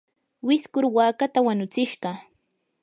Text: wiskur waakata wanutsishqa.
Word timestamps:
wiskur 0.47 0.85
waakata 0.95 1.39
wanutsishqa. 1.47 2.09